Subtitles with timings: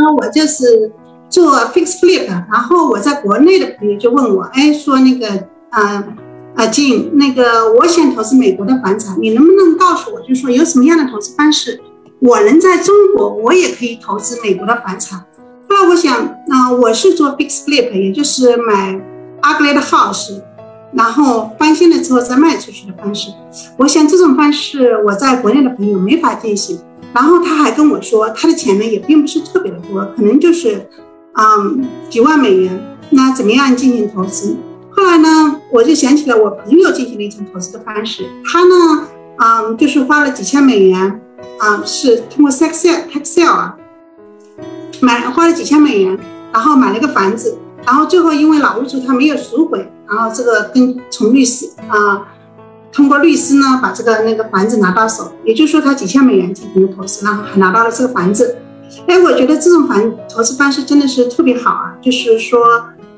[0.00, 0.90] 呢，我就是
[1.28, 5.28] 做 fix flip，然后我在国内的朋友就问我，哎，说那个，
[5.70, 6.04] 啊
[6.56, 11.80] 啊，静，那个我想投资美国的房产，你能不能告诉我，就说有什么样的投资方式，
[12.20, 15.18] 我能在中国我也可以投资美国的房产？
[15.68, 19.00] 后来我想，那我是做 fix flip，也就是买
[19.42, 20.40] ugly 的 house。
[20.92, 23.30] 然后翻新了之后再卖出去的方式，
[23.76, 26.80] 我想这种方式我在国内的朋友没法进行。
[27.12, 30.88] 然后他还跟我说，他的钱呢也并不是特别的多，可能就是，
[31.34, 32.98] 嗯，几万美元。
[33.10, 34.56] 那怎么样进行投资？
[34.90, 38.24] 后来呢，我就想起了我朋友进行了一种投资的方式。
[38.44, 41.20] 他呢，嗯，就是花了几千美元，
[41.58, 43.76] 啊，是通过 tax sale tax sale 啊，
[45.00, 46.18] 买花了几千美元，
[46.52, 49.90] 然后买了个房子，然后最后因为老屋主他没有赎回。
[50.08, 52.26] 然后这个跟从律师啊，
[52.92, 58.56] 通过律师呢把这个那个房子拿到手，也就是说他几千美元进行了投资，然后还拿到了这个房子。
[59.06, 62.60] 哎，我觉得这种房投资方式真的是特别好啊，就是说，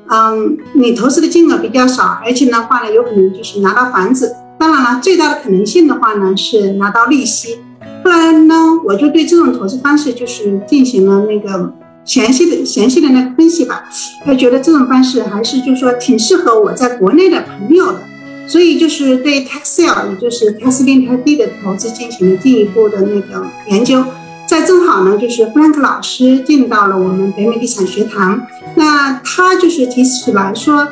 [0.09, 4.35] 嗯，你投资的金额比较少，而且的话呢，有可能就是拿到房子。
[4.59, 7.59] 当然了，最大的可能性的话呢是拿到利息。
[8.03, 8.55] 后来呢，
[8.85, 11.73] 我就对这种投资方式就是进行了那个。
[12.05, 13.81] 详细的详细的那个分析吧，
[14.27, 17.99] 我觉得这种方式还是就是说挺适合我在国内的朋友的，
[18.47, 24.03] 所以就是对 tax sale，也就是 tax lien tax deed 的投资进行了进一步的那个研究。
[24.45, 30.87] 在正好呢，就是弗兰克老师进到了我们北美地产学堂，那他就是提起来说，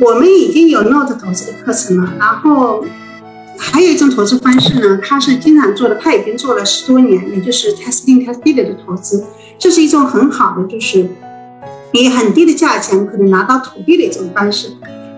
[0.00, 2.84] 我们已经有 note 投资的课程了，然后
[3.58, 9.22] 还有一种投资方式呢，他是经常做的，他已经做了十多年，也就是 tax lien tax deed 的投资。
[9.58, 11.06] 这是一种很好的，就是
[11.92, 14.70] 以很低的价钱可能拿到土地的一种方式。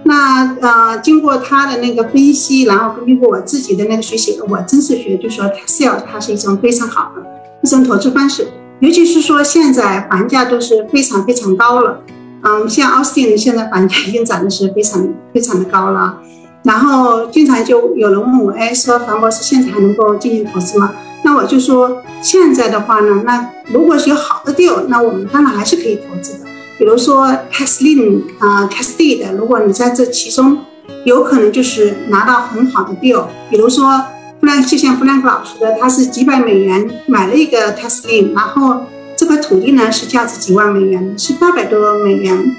[0.06, 7.22] 那呃，经过他的那个分析，然后根据我自己的那个学习，我真是觉得，就说 sale 它是一种非常好的
[7.62, 8.46] 一种投资方式。
[8.78, 12.00] 尤其是说现在房价都是非常非常高了，
[12.42, 16.18] 嗯，像奥斯汀现在房价已经涨的是非常非常的高了。
[16.62, 20.92] 然后经常就有人问我，哎，说房博士现在还能够进行投资吗？
[21.24, 26.46] 那我就说，现在的话呢，那如果是有好的 deal，那我们当然还是可以投资的。
[26.78, 30.58] 比如说 tax lien 啊，tax deed，如果你在这其中
[31.04, 33.24] 有可能就是拿到很好的 deal。
[33.48, 33.98] 比如说
[34.40, 38.82] 弗兰，就像弗兰克老师的，他是几百美元买了一个 tax lien，然后
[39.16, 42.54] 这块土地呢是价值几万美元，是八百多美元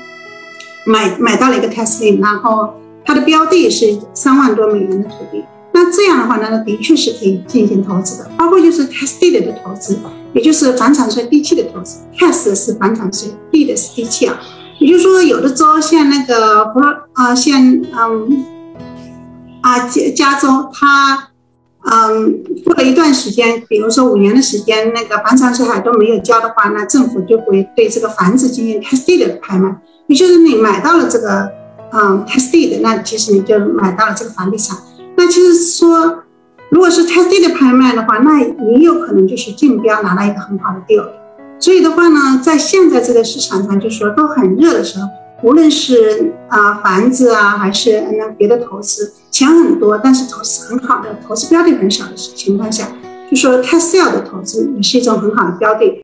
[0.85, 2.73] 买买到了一个 tax lien，然后
[3.05, 5.44] 它的标的是三万多美元的土地。
[5.73, 9.99] 那这样的话呢，的确是可以进行投资的，包括就是 tax deed 的投资，
[10.33, 11.99] 也就是房产税地契的投资。
[12.17, 14.39] tax 是房产税地的是地契啊。
[14.79, 16.79] 也就是说，有的州像那个不
[17.13, 18.45] 啊，像嗯
[19.61, 21.29] 啊加加州，它
[21.89, 29.75] 嗯过了一段时间，比如说五年的时间，那个房产税还都没有交的话，那政府就会对这个房子进行 tax deed 的拍卖。
[30.05, 31.49] 也就是你买到了这个
[31.91, 34.77] 嗯 tax deed，那其实你就买到了这个房地产。
[35.16, 36.23] 那其实说，
[37.67, 41.05] 拍卖的话，那也有可能就是竞标拿到一个很好的 deal。
[41.59, 45.07] 所以的话呢，在现在这个市场上，就说都很热的时候，
[45.44, 52.88] 无论是啊房子啊，还是那别的投资，钱很多，但是投资很好的投资标的很少的情况下，
[53.29, 55.94] 就说 cash sale 的投资也是一种很好的标的。